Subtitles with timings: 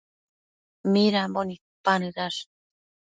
[0.93, 2.39] Midambo nidpanëdash?